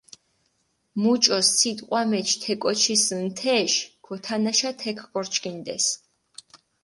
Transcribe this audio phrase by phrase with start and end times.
[1.01, 5.85] მუჭო სიტყვა მეჩ თე კოჩქჷნ თეში, გოთანაშა თექ გორჩქინდეს.